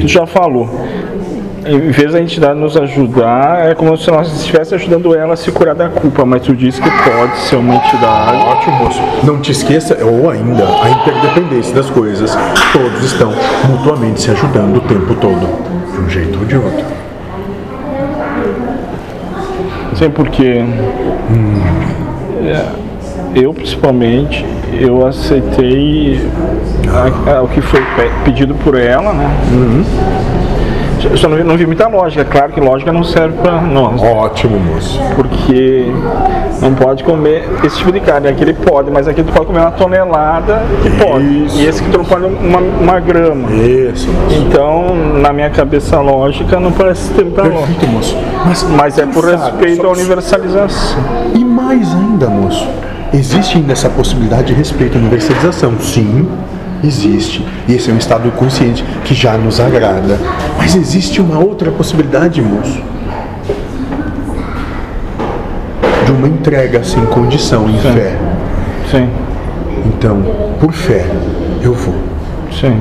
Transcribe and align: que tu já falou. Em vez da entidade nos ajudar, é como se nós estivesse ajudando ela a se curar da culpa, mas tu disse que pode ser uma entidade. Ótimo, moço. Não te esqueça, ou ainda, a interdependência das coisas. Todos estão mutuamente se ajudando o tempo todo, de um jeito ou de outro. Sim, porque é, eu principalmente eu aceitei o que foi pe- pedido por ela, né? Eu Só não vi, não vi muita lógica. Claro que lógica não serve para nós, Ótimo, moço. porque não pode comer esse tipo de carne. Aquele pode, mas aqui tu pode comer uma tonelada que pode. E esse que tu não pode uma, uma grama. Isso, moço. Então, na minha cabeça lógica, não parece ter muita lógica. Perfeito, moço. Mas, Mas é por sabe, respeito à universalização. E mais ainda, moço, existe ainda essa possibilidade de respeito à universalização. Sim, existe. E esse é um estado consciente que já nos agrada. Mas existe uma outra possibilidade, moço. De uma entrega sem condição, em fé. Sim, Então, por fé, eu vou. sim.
que 0.00 0.06
tu 0.06 0.08
já 0.08 0.26
falou. 0.26 0.68
Em 1.64 1.90
vez 1.90 2.12
da 2.12 2.20
entidade 2.20 2.58
nos 2.58 2.74
ajudar, 2.74 3.70
é 3.70 3.74
como 3.74 3.94
se 3.96 4.10
nós 4.10 4.32
estivesse 4.32 4.74
ajudando 4.74 5.14
ela 5.14 5.34
a 5.34 5.36
se 5.36 5.52
curar 5.52 5.74
da 5.74 5.90
culpa, 5.90 6.24
mas 6.24 6.42
tu 6.42 6.56
disse 6.56 6.80
que 6.80 6.88
pode 6.88 7.36
ser 7.40 7.56
uma 7.56 7.74
entidade. 7.74 8.38
Ótimo, 8.38 8.76
moço. 8.76 9.00
Não 9.22 9.40
te 9.40 9.52
esqueça, 9.52 9.98
ou 10.02 10.30
ainda, 10.30 10.64
a 10.64 10.90
interdependência 10.90 11.74
das 11.74 11.90
coisas. 11.90 12.34
Todos 12.72 13.04
estão 13.04 13.30
mutuamente 13.68 14.22
se 14.22 14.30
ajudando 14.30 14.78
o 14.78 14.80
tempo 14.80 15.14
todo, 15.16 15.46
de 15.92 16.00
um 16.00 16.08
jeito 16.08 16.38
ou 16.38 16.46
de 16.46 16.56
outro. 16.56 16.86
Sim, 19.96 20.10
porque 20.10 20.64
é, 22.42 22.64
eu 23.34 23.52
principalmente 23.54 24.44
eu 24.72 25.06
aceitei 25.06 26.20
o 27.42 27.48
que 27.48 27.60
foi 27.60 27.80
pe- 27.80 28.10
pedido 28.24 28.54
por 28.54 28.76
ela, 28.78 29.12
né? 29.12 29.30
Eu 31.02 31.16
Só 31.16 31.28
não 31.28 31.36
vi, 31.38 31.42
não 31.42 31.56
vi 31.56 31.66
muita 31.66 31.88
lógica. 31.88 32.24
Claro 32.26 32.52
que 32.52 32.60
lógica 32.60 32.92
não 32.92 33.02
serve 33.02 33.36
para 33.38 33.58
nós, 33.62 34.00
Ótimo, 34.02 34.58
moço. 34.60 35.00
porque 35.16 35.86
não 36.60 36.74
pode 36.74 37.02
comer 37.04 37.48
esse 37.64 37.78
tipo 37.78 37.90
de 37.90 38.00
carne. 38.00 38.28
Aquele 38.28 38.52
pode, 38.52 38.90
mas 38.90 39.08
aqui 39.08 39.22
tu 39.22 39.32
pode 39.32 39.46
comer 39.46 39.60
uma 39.60 39.70
tonelada 39.70 40.62
que 40.82 40.90
pode. 41.02 41.24
E 41.58 41.64
esse 41.66 41.82
que 41.82 41.90
tu 41.90 41.98
não 41.98 42.04
pode 42.04 42.26
uma, 42.26 42.58
uma 42.58 43.00
grama. 43.00 43.50
Isso, 43.50 44.08
moço. 44.10 44.36
Então, 44.46 44.94
na 45.22 45.32
minha 45.32 45.48
cabeça 45.48 45.98
lógica, 46.00 46.60
não 46.60 46.70
parece 46.70 47.10
ter 47.14 47.24
muita 47.24 47.42
lógica. 47.44 47.60
Perfeito, 47.66 47.86
moço. 47.88 48.16
Mas, 48.44 48.62
Mas 48.64 48.98
é 48.98 49.06
por 49.06 49.24
sabe, 49.24 49.36
respeito 49.42 49.86
à 49.86 49.90
universalização. 49.92 50.98
E 51.34 51.42
mais 51.42 51.94
ainda, 51.94 52.26
moço, 52.28 52.68
existe 53.12 53.56
ainda 53.58 53.72
essa 53.72 53.88
possibilidade 53.88 54.48
de 54.48 54.54
respeito 54.54 54.96
à 54.96 55.00
universalização. 55.00 55.78
Sim, 55.80 56.28
existe. 56.82 57.44
E 57.68 57.74
esse 57.74 57.90
é 57.90 57.94
um 57.94 57.98
estado 57.98 58.30
consciente 58.32 58.84
que 59.04 59.14
já 59.14 59.36
nos 59.36 59.60
agrada. 59.60 60.18
Mas 60.56 60.74
existe 60.74 61.20
uma 61.20 61.38
outra 61.38 61.70
possibilidade, 61.70 62.40
moço. 62.40 62.80
De 66.06 66.12
uma 66.12 66.28
entrega 66.28 66.82
sem 66.82 67.04
condição, 67.06 67.68
em 67.68 67.78
fé. 67.78 68.16
Sim, 68.90 69.08
Então, 69.86 70.22
por 70.58 70.72
fé, 70.72 71.06
eu 71.62 71.72
vou. 71.74 71.94
sim. 72.52 72.80